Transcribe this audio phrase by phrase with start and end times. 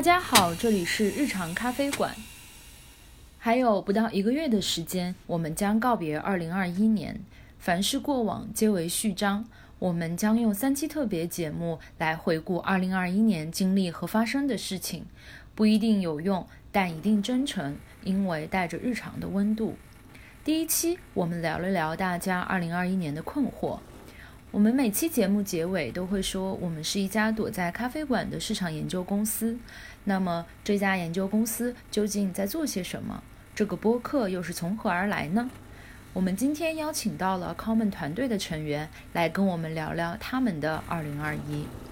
[0.00, 2.16] 大家好，这里是日常咖啡馆。
[3.38, 7.20] 还有不到一个月的时间，我们将告别2021年。
[7.58, 9.44] 凡是过往，皆为序章。
[9.78, 15.04] 我们将用三期特别节目来回顾2021年经历和发生的事情，
[15.54, 19.76] 不一定有用，但一定真诚，因为带着日常的温度。
[20.42, 23.80] 第一期，我们聊了聊大家2021年的困惑。
[24.52, 29.56] 我们每期节目结尾都会说，我们是一家躲在咖啡馆的市场研究公司。
[30.02, 33.22] 那么，这家研究公司究竟在做些什么？
[33.54, 35.48] 这个播客又是从何而来呢？
[36.12, 41.89] 我们今天邀请到了 Common 团队的成员来跟我们聊聊他们的2021。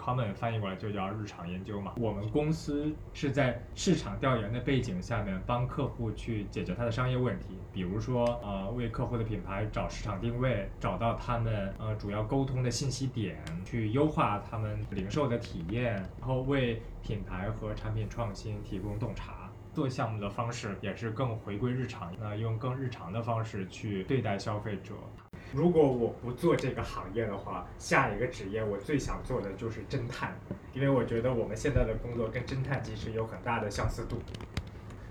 [0.00, 1.92] Common 翻译过来就叫日常研究嘛。
[1.98, 19.50] 我们公司是在市场调研的背景下面，帮客户去解决他的商业问题，比如说呃为客户的品牌找市场定位，找到他们呃主要沟通的信息点，去优化他们零售的体验，然后为品牌和产品创新提供洞察。
[19.72, 24.94] 做项目的方式也是更回归日常，那用更日常的方式去对待消费者。
[25.52, 30.38] 如果我不做这个行业的话，下一个职业我最想做的就是侦探，
[30.72, 34.16] 因为我觉得我们现在的工作跟侦探其实有很大的相似度。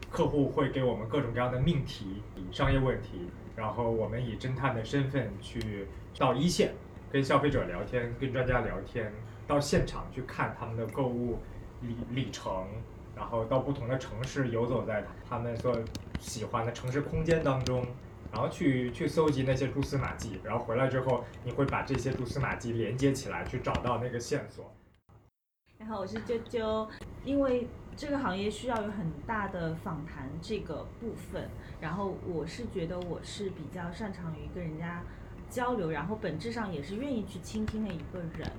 [0.09, 5.85] 客户会给我们各种各样的命题、商业问题，然后我们以侦探的身份去
[6.17, 6.71] 到一线，
[7.11, 9.11] 跟消费者聊天，跟专家聊天，
[9.45, 11.39] 到现场去看他们的购物
[11.81, 12.65] 里里程，
[13.15, 15.77] 然后到不同的城市游走在他们所
[16.19, 17.85] 喜欢的城市空间当中。
[18.31, 24.71] 然后去去搜集那些蛛丝马迹，然后回来之后，你会把这些蛛丝马迹连接起来，去找到那个线索。
[25.77, 26.87] 然后我是啾啾，
[27.23, 35.01] 因为这个行业需要有很大的访谈这个部分，然后我是觉得我是比较擅长于跟人家
[35.49, 38.51] 交流，然后本质上也是愿意去倾听的一个人。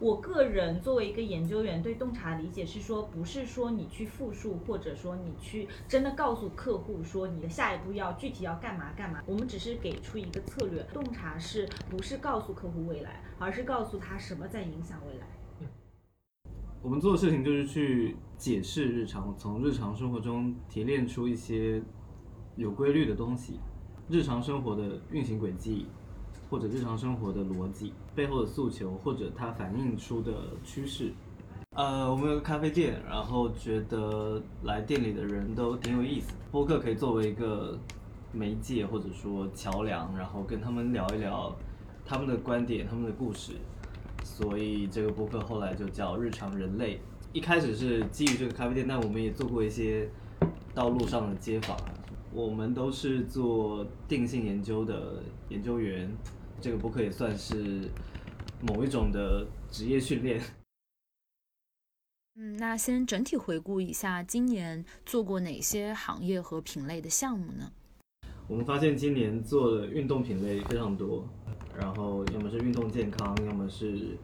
[0.00, 9.20] 我个人作为一个研究员，对洞察理解是说，不是说你去复述，或者说你去真的告诉客户说你的下一步要具体要干嘛干嘛。
[9.26, 10.80] 我们只是给出一个策略。
[10.92, 15.26] 洞察是不是告诉客户未来，而是告诉他什么在影响未来。
[16.80, 21.82] 我们做的事情就是去解释日常，从日常生活中提炼出一些
[22.54, 23.58] 有规律的东西，
[24.08, 25.88] 日常生活的运行轨迹。
[26.50, 30.32] 或者日常生活的逻辑背后的诉求，或者它反映出的
[30.64, 31.12] 趋势。
[31.76, 36.32] 呃，我们有个咖啡店，然后觉得来店里的人都挺有意思。
[36.50, 37.78] 播客可以作为一个
[38.32, 41.54] 媒介或者说桥梁，然后跟他们聊一聊
[42.04, 43.52] 他们的观点、他们的故事。
[44.24, 47.00] 所以这个播客后来就叫日常人类。
[47.32, 50.08] 一开始是基于这个咖啡店，但我们也做过一些
[50.74, 51.76] 道路上的街访。
[52.32, 56.10] 我们都是做定性研究的研究员。
[56.60, 57.88] 这个播客也算是
[58.60, 60.40] 某一种的职业训练。
[62.40, 67.72] 嗯，那先整体回顾一下今年做过哪些行业和品类的项目呢？
[68.46, 71.28] 我们发现今年做的运动品类非常多，
[71.76, 74.16] 然后要么是运动健康，要么是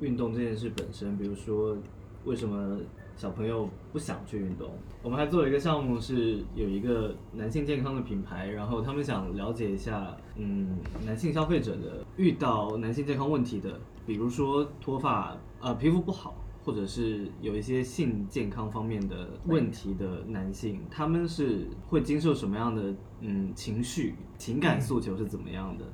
[0.00, 1.76] 运动这件事本身，比如说
[2.26, 2.78] 为什么。
[3.18, 4.70] 小朋友不想去运动，
[5.02, 10.76] 我们还做了一个项目，是有一个男性健康的品牌，然后他们想了解一下，嗯，
[11.06, 25.86] 男性消费者的遇到男性健康问题的，比如说脱发，呃，皮肤不好，或者是有一些性健康方面的问题的男性，他们是会经受什么样的，嗯，情绪、情感诉求是怎么样的？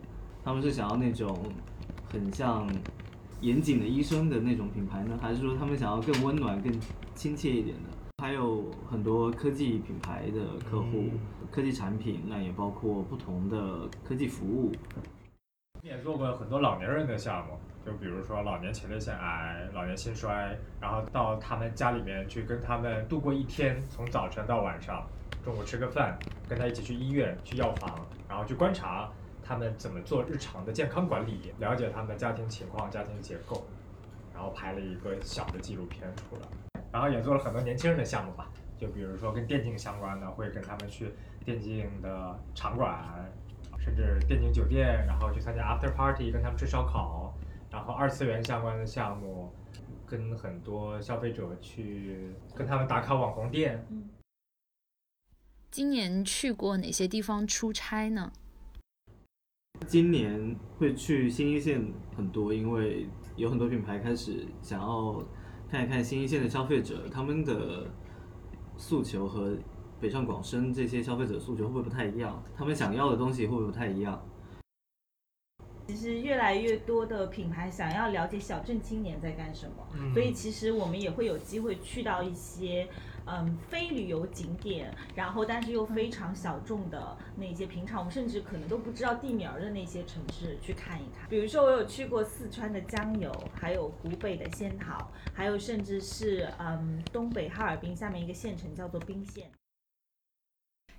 [0.43, 1.39] 他们是想要那种
[2.11, 2.69] 很像。
[3.43, 6.73] 严谨的医生的那种品牌呢，还是说他们想要更温暖、更
[7.15, 7.91] 亲切一点的？
[8.23, 11.11] 还有很多科技品牌的客户，
[11.51, 14.71] 科技产品，那也包括不同的科技服务。
[15.83, 25.05] 你也做过很多老年人的项目，就比如说老年前列腺癌、老年心衰，然后到他们家里面去跟他们度过一天，从早晨到晚上，
[25.45, 26.17] 中午吃个饭，
[26.49, 29.11] 跟他一起去医院、去药房，然后去观察。
[29.53, 31.53] 他们怎么做日常的健康管理？
[31.59, 33.63] 了解他们的家庭情况、家庭结构，
[34.33, 36.81] 然后拍了一个小的纪录片出来。
[36.91, 41.13] 然后也做了很多年轻人的项目吧，就比如说跟电竞相关的，会跟他们去
[41.45, 43.31] 电竞的场馆，
[43.79, 47.35] 甚至电竞酒店，然后去参加 after party，跟他们吃烧烤。
[47.71, 49.53] 然后二次元相关的项目，
[50.07, 53.85] 跟很多消费者去跟他们打卡网红店。
[53.91, 54.09] 嗯
[55.71, 58.31] 今年去过哪些地方出差呢？
[59.87, 61.83] 今年会去新一线
[62.17, 63.07] 很多，因为
[63.37, 65.23] 有很多品牌开始想要
[65.71, 67.91] 看一看新一线的消费者，他们的
[68.77, 69.57] 诉求和
[70.01, 72.43] 北上广深这些消费者诉求会不会不太一样？
[72.57, 74.21] 他们想要的东西会不会不太一样？
[75.89, 82.89] 其实越来越多的品牌想要了解小镇青年在干什么，嗯所以其实我们也会有机会去到一些
[83.27, 91.29] 嗯非旅游景点，然后但是又非常小众的那些平常我们甚至可能都不知道地名儿的那些城市去看一看。
[91.29, 99.51] 比如说我有去过四川的江油，还有湖北的仙桃，还有甚至是嗯东北哈尔滨下面一个县城叫做彬县。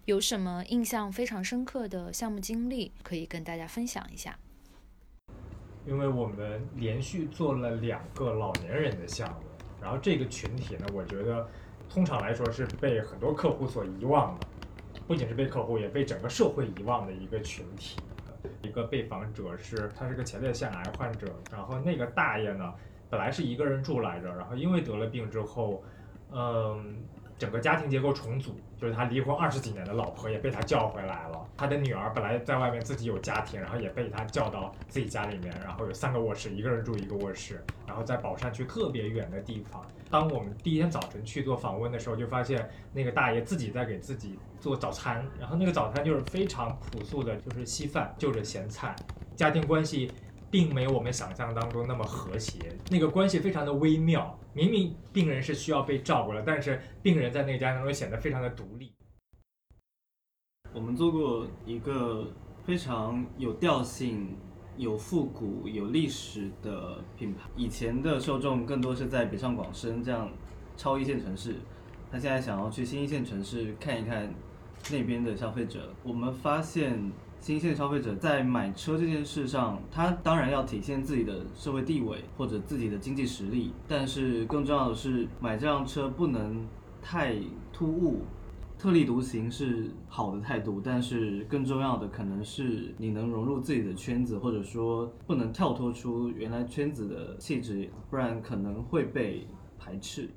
[0.06, 4.38] 有什么印象非常深刻的项目经历可以跟大家分享一下？
[5.86, 9.48] 因为我们连续做了两个老年人的项目，
[9.82, 11.50] 然后这个群体呢，我觉得
[11.90, 14.48] 通常来说是被很多客户所遗忘的，
[15.08, 18.00] 不仅是被客户，也被整个社会遗忘的一个群体。
[18.62, 22.74] 一个被访者是他是个前列腺癌患者，然后那个大爷呢，
[23.10, 25.84] 本来是一个人住来着，然后因为得了病之后，
[26.32, 26.98] 嗯，
[27.38, 39.86] 整个家庭结构重组，就是他离婚二十几年的老婆也被他叫回来了，他的女儿本来在外面自己有家庭，然后也被他叫到自己家里面，然后有三个卧室，一个人住一个卧室，然后在宝山区特别远的地方。
[40.10, 48.96] 当我们第一天早晨去做访问的时候，就发现那个大爷自己在给自己做早餐，然后那个早餐就是非常朴素的，就是稀饭就着咸菜，
[49.36, 50.12] 家庭关系
[50.54, 54.38] 并没有我们想象当中那么和谐，那个关系非常的微妙。
[54.54, 58.94] 明明病人是需要被照顾的，但是病人在那个家庭中显得非常的独立。
[60.72, 62.28] 我们做过一个
[62.64, 64.38] 非常有调性、
[64.78, 67.50] 有复古、有历史的品牌。
[67.56, 70.32] 以前的受众更多是在北上广深这样
[70.78, 71.56] 超一线城市，
[72.12, 74.32] 他现在想要去新一线城市看一看
[74.92, 75.92] 那边的消费者。
[76.04, 77.12] 我们发现
[77.44, 86.66] 新一线消费者在买车这件事上，他当然要体现自己的社会地位或者自己的经济实力，但是更重要的是买这辆车不能
[87.02, 87.36] 太
[87.74, 88.22] 突兀。
[88.78, 99.46] 特立独行是好的态度，但是更重要的可能是你能融入自己的圈子，或者说不能跳脱出原来圈子的气质，不然可能会被
[99.78, 100.30] 排斥。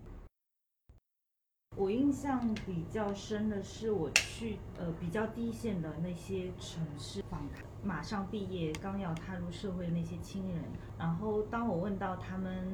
[1.77, 10.65] 我印象比较深的是，我去呃比较低线的那些城市访谈，马上毕业刚要踏入社会的那些亲人，
[10.99, 12.67] 然后当我问到他们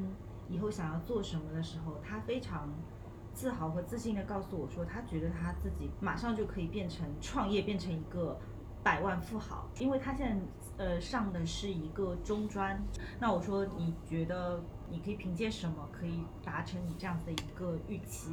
[0.49, 2.69] 以后想要做什么的时候，他非常
[3.35, 8.39] 自豪和自信的告诉我说，他觉得他自己马上就可以变成创业，变成一个
[8.85, 10.41] 百万富豪，因为他现
[10.79, 12.81] 在呃上的是一个中专。
[13.19, 18.31] 那我说你觉得你可以凭借什么可以达成你这样子的一个预期？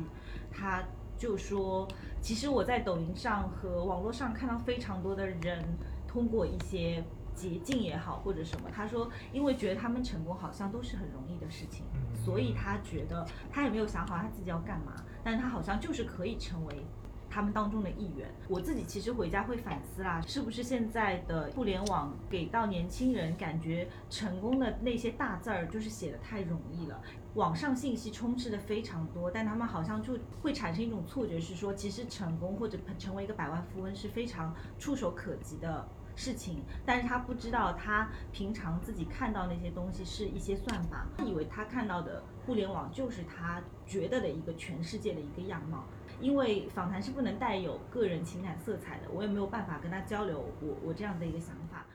[0.51, 0.83] 他
[1.17, 1.87] 就说，
[2.21, 5.63] 其实我在抖音上和网络上看到非常多的人
[6.07, 7.03] 通过一些
[7.35, 14.93] 捷径也好或者什么，他说因为觉得他们成功好像都是很容易的事情，所以他觉得他也没有想好他自己要干嘛，
[15.23, 16.85] 但他好像就是可以成为。
[17.29, 27.01] 他们当中的一员，我自己其实回家会反思啦，是不是现在的互联网给到年轻人感觉成功的那些大字儿就是写的太容易了，
[27.35, 35.87] 网上信息充斥的非常多，但他们好像就会产生一种错觉，是说其实成功或者成为一个百万富翁是非常触手可及的。
[36.15, 45.85] 事情，但是他不知道，他平常自己看到那些东西是一些算法，他以为他看到的互联网就是他觉得的一个全世界的一个样貌。
[46.19, 51.85] 因为访谈是不能带有个人情感色彩的，我也没有办法跟他交流我我这样的一个想法。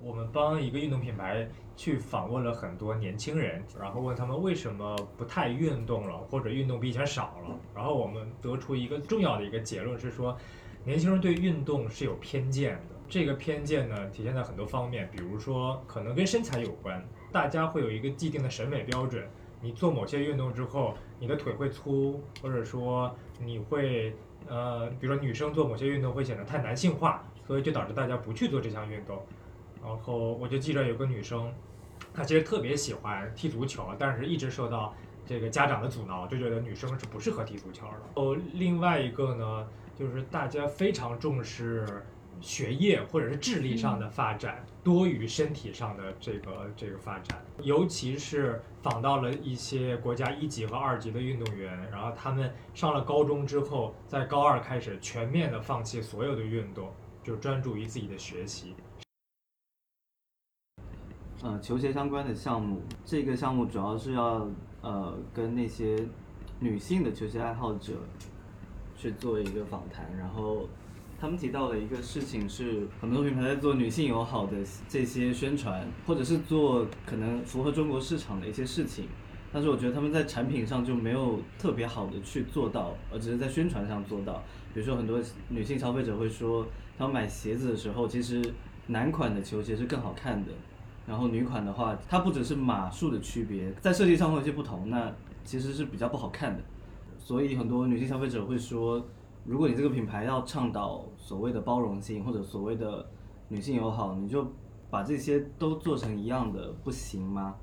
[0.00, 7.56] 我们帮一个运动品牌去访问了很多年轻人，然后问他们为什么不太运动了，或者运动比以前少了。
[7.74, 10.36] 然后我们得出一个重要的一个结论是说，
[10.84, 12.96] 年轻人对运动是有偏见的。
[13.08, 17.00] 这个偏见呢，体现在很多方面，比如说可能跟身材有关，
[17.30, 19.24] 大家会有一个既定的审美标准。
[19.60, 24.14] 你做某些运动之后，你的腿会粗，或者说你会
[24.48, 29.20] 呃，比如说女生做某些运动会显得太男性化，所以就导致大家不去做这项运动。
[29.82, 31.52] 然后我就记着有个女生，
[32.12, 34.94] 她其实特别喜欢踢足球，但是一直受到
[35.24, 38.22] 这个家长的阻挠，就觉得女生是不适合踢足球的。
[38.22, 42.04] 哦，另外一个呢，就是大家非常重视
[42.40, 47.42] 学业或者是智力上的发展，多于身体上的这个这个发展。
[47.62, 58.74] 尤其是访到了一些国家一级和二级的运动员，然后他们上了高中之后，在高二开始全面的放弃所有的运动，就专注于自己的学习。
[61.42, 64.48] 呃，球鞋相关的项目，这个项目主要是要
[64.80, 66.06] 呃跟那些
[66.58, 67.92] 女性的球鞋爱好者
[68.96, 70.66] 去做一个访谈，然后
[71.18, 74.56] 他们提到的一个事情是，很多品牌在做女性友好的
[74.86, 79.06] 这些宣传，或者是做可能符合中国市场的一些事情，
[79.50, 84.42] 但是我觉得他们在产品上就没有特别好的去做到，而只是在宣传上做到。
[84.74, 85.18] 比如说很多
[85.48, 86.66] 女性消费者会说，
[86.98, 88.42] 她们买鞋子的时候，其实
[88.88, 90.52] 男款的球鞋是更好看的，
[91.06, 95.10] 然后女款的话，它不只是码数的区别，在设计上会有些不同，那
[95.44, 96.62] 其实是比较不好看的。
[97.18, 99.04] 所以很多女性消费者会说，
[99.46, 103.08] 如果你这个品牌要倡导所谓的包容性或者所谓的
[103.48, 104.44] 女性友好，你就
[104.90, 107.54] 把这些都做成一样的，不行吗？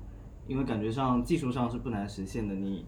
[0.46, 2.86] 因为感觉上技术上是不难实现的，你，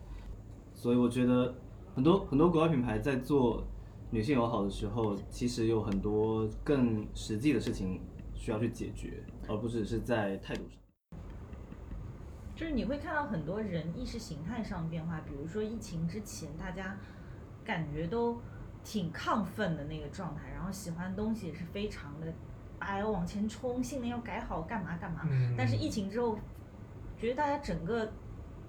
[0.74, 1.54] 所以我觉得
[1.94, 3.62] 很多很多国外品牌在做
[4.10, 8.00] 女性友好的时候，其实有很多更实际的事情
[8.34, 10.78] 需要去解决，而不只是在态度上。
[12.54, 16.98] 就是你会看到很多人意识形态上变化，比如说疫情之前，大家
[17.62, 18.40] 感觉都
[18.86, 22.32] 挺亢奋的那个状态，然后喜欢的东西也是非常的，
[22.78, 25.22] 哎要往前冲，性能要改好，干嘛干嘛。
[25.28, 26.38] 嗯但是疫情之后，
[27.18, 28.08] 觉得大家整个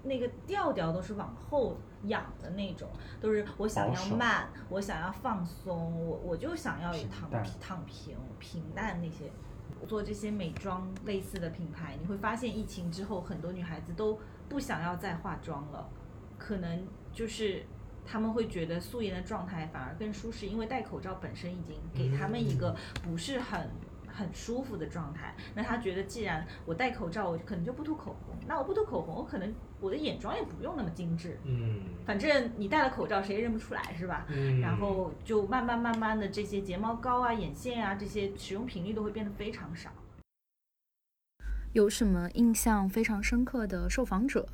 [0.02, 2.88] 那个调调都是往后仰的那种，
[3.20, 9.30] 都是我想要慢，我想要放松，我我就想要躺平躺平平淡那些。
[9.86, 15.88] 做这些美妆类似的品牌，你会发现疫情之后，很多女孩子都不想要再化妆了，
[16.36, 17.64] 可能就是
[18.10, 23.68] 她们会觉得素颜的状态反而更舒适，因为戴口罩本身已经给他们一个不是很
[24.06, 25.34] 很舒服的状态。
[25.54, 34.24] 那他觉得，既然我戴口罩，我可能就不涂口红，那我不涂口红，我可能我的眼妆也不用那么精致，嗯反正你戴了口罩，谁也认不出来，是吧？
[34.30, 39.90] 嗯，然后就慢慢慢慢的，这些睫毛膏啊、眼线啊，这些使用频率都会变得非常少。
[41.74, 44.48] 有什么印象非常深刻的受访者？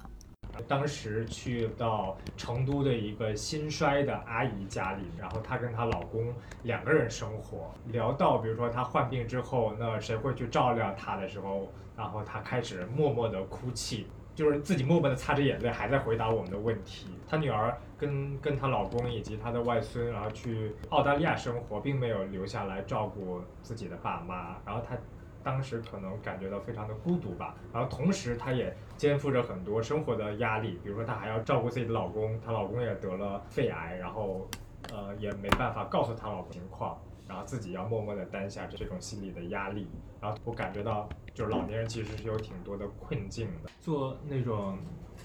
[0.66, 6.32] 当时去到成都的一个心衰的阿姨家里，然后她跟她老公
[6.62, 17.08] 两个人生活，聊到比如说她患病之后，那谁会去照料她的时候，然后她开始默默的哭泣，就是自己默默的擦着眼泪，还在回答我们的问题。
[17.28, 24.96] 她女儿跟跟她老公以及她的外孙，然后去澳大利亚生活，并没有留下来照顾自己的爸妈，然后她。
[25.44, 34.48] 当时可能感觉到非常的孤独吧，然后同时她也肩负着很多生活的压力，比如说她还要照顾自己的老公，她老公也得了肺癌，然后
[34.90, 36.98] 呃也没办法告诉她老公情况，
[37.28, 39.86] 然后自己要默默的担下这种心理的压力，
[40.20, 44.78] 然后我感觉到就是老年人其实是有挺多的困境的，做那种。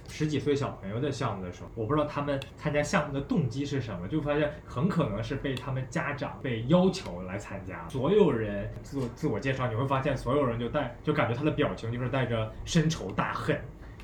[0.10, 7.88] 十几岁小朋友的项目的时候，我不知道他们参加项目的动机是什么，就发现很可能是被他们家长被要求来参加。
[7.88, 13.58] 所有人自自我介绍，你会发现所有人就带就感觉他的表情就是带着深仇大恨，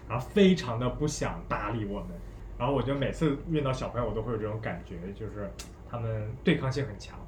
[0.07, 2.09] 然后非常的不想搭理我们。
[2.57, 5.51] 然后我觉得每次遇到小朋友，我都会有这种感觉，就是
[5.89, 7.19] 他们对抗性很强。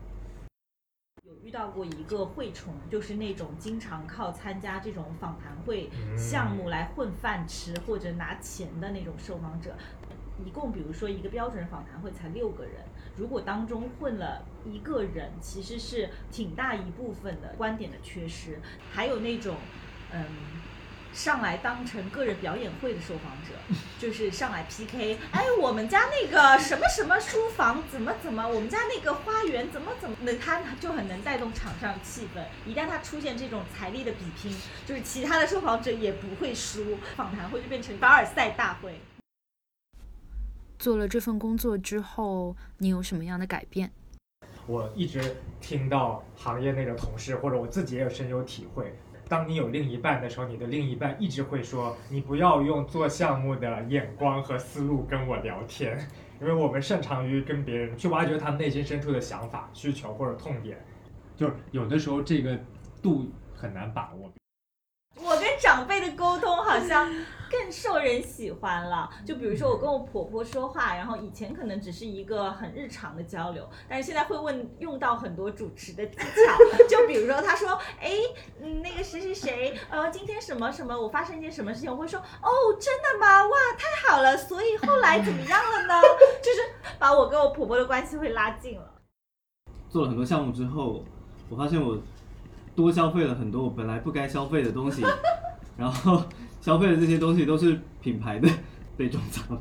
[1.47, 9.73] 有遇到过一个会虫，就是那种经常靠参加这种访谈会嗯项目来混饭吃或者拿钱的那种受访者。
[10.45, 12.83] 一共比如说一个标准访谈会才六个人，
[13.15, 18.59] 如果当中混了一个人，其实是挺大一部分的观点的缺失。
[18.91, 19.55] 还有那种，
[20.11, 20.25] 嗯。
[21.17, 32.43] 上来当成个人表演会的受访者， 就是上来 PK，哎，我们家那个什么什么书房怎么怎么，我们家那个花园怎么怎么，那他就很能带动场上气氛。
[32.67, 34.55] 一旦他出现这种财力的比拼，
[34.85, 39.01] 就是其他的受访者也不会输，访谈会就变成凡尔赛大会。
[40.77, 43.91] 做了这份工作之后，你有什么样的改变？
[44.67, 48.93] 我一直听到行业内的同事或者我自己也有深有体会。
[49.29, 55.97] 当你有另一半的时候，你的另一半一直会说：“你不要用做项目的眼光和思路跟我聊天，
[56.39, 60.77] 因为我们擅长于跟别人去挖掘他们内心深处的想法、需求或者痛点。”
[61.35, 62.57] 就是有的时候这个
[63.01, 64.31] 度很难把握。
[65.59, 67.07] 长辈的沟通好像
[67.49, 69.09] 更受人喜欢了。
[69.25, 76.25] 就比如说我跟我婆婆说话，然后以前可能只是一个很日常的交流，但是现在会问用到很多主持的技巧。
[76.89, 78.11] 就比如说她说，哎，
[78.61, 82.49] 嗯，那个谁谁谁，呃，今天什么什么，我发生一件什么事情，我会说，哦，
[82.79, 83.45] 真的吗？
[83.47, 84.35] 哇，太好了。
[84.37, 86.01] 所以后来怎么样了呢？
[86.43, 86.59] 就是
[86.99, 88.93] 把我跟我婆婆的关系会拉近了。
[89.89, 91.03] 做了很多项目之后，
[91.49, 91.97] 我发现我
[92.75, 95.01] 多消费了很多我本来不该消费的东西，
[95.77, 96.23] 然后
[96.59, 98.49] 消费的这些东西都是品牌的
[98.97, 99.57] 被种草。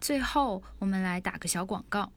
[0.00, 2.10] 最后，我们来打个小广告。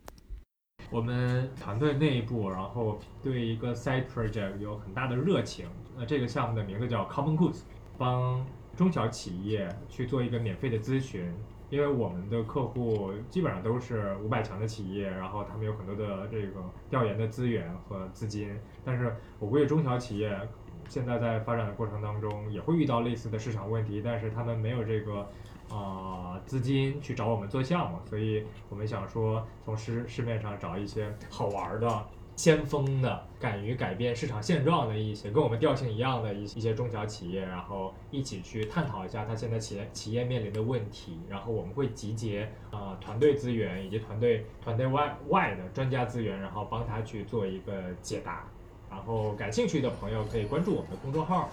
[0.92, 5.68] 我们团队内部，然后对一个 side project 有很大的热情。
[5.98, 7.62] 那这个项目的名字叫 Common Goods，
[7.98, 8.46] 帮
[8.76, 11.34] 中小企业去做一个免费的咨询。
[11.72, 18.56] 因为我们的客户基本上都是五百强的企业，然后他们有很多的这个调研的资源和资金。
[18.84, 20.40] 但是我估计中小企业
[20.88, 25.28] 现在在发展的过程当中也会遇到类似的市场问题，但是他们没有这个
[25.70, 48.46] 啊、资金去找我们做项目，所以我们想说从市市面上找一些好玩的先锋的、敢于改变市场现状的一些跟我们调性一样的一一些中小企业，然后一起去探讨一下他现在企业企业面临的问题，然后我们会集结啊、呃团队资源以及团队团队外外的专家资源，然后帮他去做一个解答。
[48.96, 51.50] 然后感兴趣的朋友可以关注我们的公众号。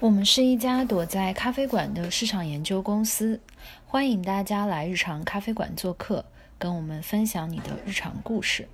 [0.00, 3.40] 我们是一家躲在咖啡馆的市场研究公司，
[3.86, 6.24] 欢迎大家来日常咖啡馆做客，
[6.58, 8.68] 跟我们分享你的日常故事。